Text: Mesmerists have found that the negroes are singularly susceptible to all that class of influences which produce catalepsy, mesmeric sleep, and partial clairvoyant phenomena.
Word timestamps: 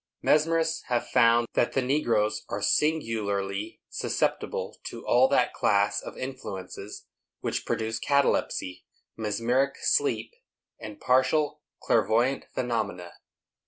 Mesmerists 0.23 0.81
have 0.87 1.07
found 1.07 1.47
that 1.53 1.73
the 1.73 1.81
negroes 1.83 2.43
are 2.49 2.63
singularly 2.63 3.81
susceptible 3.87 4.79
to 4.85 5.05
all 5.05 5.27
that 5.27 5.53
class 5.53 6.01
of 6.01 6.17
influences 6.17 7.05
which 7.41 7.67
produce 7.67 7.99
catalepsy, 7.99 8.83
mesmeric 9.15 9.75
sleep, 9.83 10.33
and 10.79 10.99
partial 10.99 11.61
clairvoyant 11.83 12.45
phenomena. 12.51 13.11